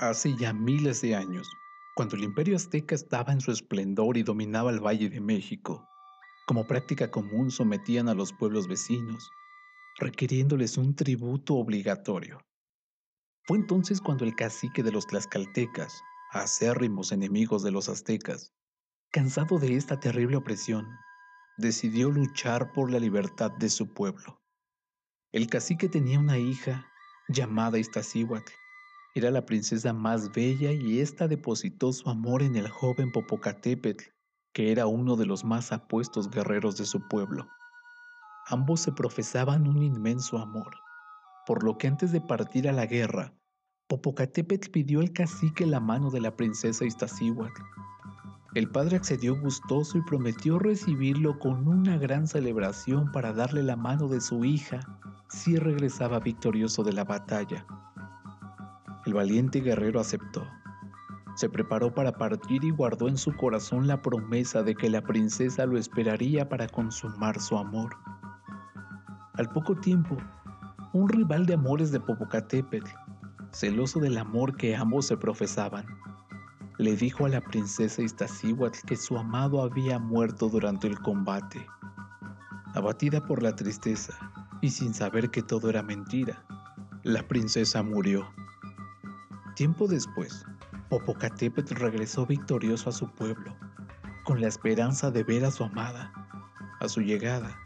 [0.00, 1.50] Hace ya miles de años,
[1.96, 5.88] cuando el imperio azteca estaba en su esplendor y dominaba el Valle de México,
[6.46, 9.28] como práctica común sometían a los pueblos vecinos,
[9.98, 12.38] requiriéndoles un tributo obligatorio.
[13.42, 18.52] Fue entonces cuando el cacique de los tlaxcaltecas, acérrimos enemigos de los aztecas,
[19.10, 20.86] cansado de esta terrible opresión,
[21.56, 24.40] decidió luchar por la libertad de su pueblo.
[25.32, 26.86] El cacique tenía una hija
[27.28, 28.52] llamada Iztaccíhuatl,
[29.14, 34.04] era la princesa más bella y ésta depositó su amor en el joven Popocatépetl,
[34.52, 37.48] que era uno de los más apuestos guerreros de su pueblo.
[38.46, 40.74] Ambos se profesaban un inmenso amor,
[41.46, 43.34] por lo que antes de partir a la guerra,
[43.88, 47.62] Popocatépetl pidió al cacique la mano de la princesa Iztaccíhuatl.
[48.54, 54.08] El padre accedió gustoso y prometió recibirlo con una gran celebración para darle la mano
[54.08, 54.80] de su hija
[55.28, 57.66] si regresaba victorioso de la batalla.
[59.08, 60.46] El valiente guerrero aceptó.
[61.34, 65.64] Se preparó para partir y guardó en su corazón la promesa de que la princesa
[65.64, 67.96] lo esperaría para consumar su amor.
[69.32, 70.18] Al poco tiempo,
[70.92, 72.90] un rival de amores de Popocatépetl,
[73.50, 75.86] celoso del amor que ambos se profesaban,
[76.76, 81.66] le dijo a la princesa Iztaccíhuatl que su amado había muerto durante el combate.
[82.74, 84.12] Abatida por la tristeza
[84.60, 86.44] y sin saber que todo era mentira,
[87.04, 88.28] la princesa murió.
[89.58, 90.46] Tiempo después,
[90.88, 93.56] Popocatépetl regresó victorioso a su pueblo,
[94.22, 96.12] con la esperanza de ver a su amada.
[96.78, 97.58] A su llegada,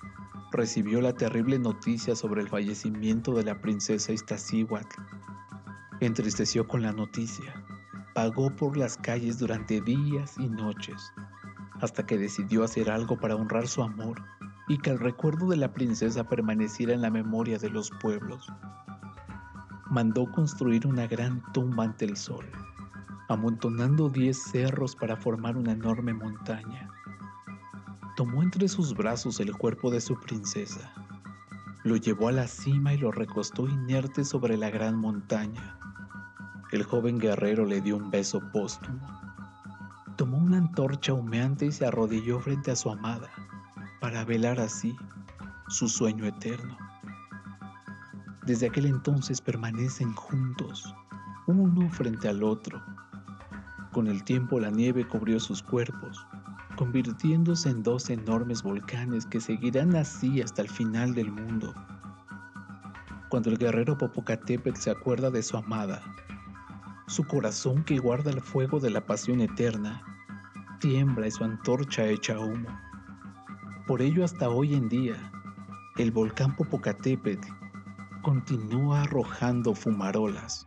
[0.53, 5.03] recibió la terrible noticia sobre el fallecimiento de la princesa Iztaccíhuatl.
[6.01, 7.63] Entristeció con la noticia,
[8.15, 11.13] pagó por las calles durante días y noches,
[11.83, 14.23] hasta que decidió hacer algo para honrar su amor
[14.67, 18.51] y que el recuerdo de la princesa permaneciera en la memoria de los pueblos
[19.93, 22.47] mandó construir una gran tumba ante el sol,
[23.29, 26.89] amontonando diez cerros para formar una enorme montaña.
[28.17, 30.91] Tomó entre sus brazos el cuerpo de su princesa,
[31.85, 35.79] lo llevó a la cima y lo recostó inerte sobre la gran montaña.
[36.70, 39.07] El joven guerrero le dio un beso póstumo.
[40.17, 43.31] Tomó una antorcha humeante y se arrodilló frente a su amada
[44.01, 44.97] para velar así
[45.69, 46.82] su sueño eterno.
[48.42, 50.92] Desde aquel entonces permanecen juntos,
[51.47, 52.83] uno frente al otro.
[53.92, 56.27] Con el tiempo la nieve cubrió sus cuerpos,
[56.77, 61.73] convirtiéndose en dos enormes volcanes que seguirán así hasta el final del mundo.
[63.29, 66.02] Cuando el guerrero Popocatépetl se acuerda de su amada,
[67.07, 70.02] su corazón que guarda el fuego de la pasión eterna,
[70.81, 72.69] tiembla y su antorcha echa humo.
[73.86, 75.14] Por ello hasta hoy en día,
[75.97, 77.61] el volcán Popocatépetl
[78.22, 80.66] continúa arrojando fumarolas.